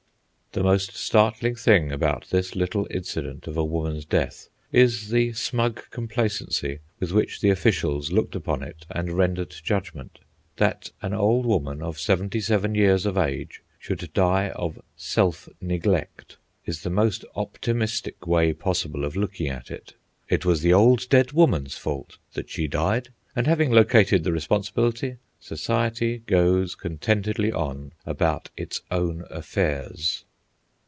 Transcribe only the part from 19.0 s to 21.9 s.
of looking at it. It was the old dead woman's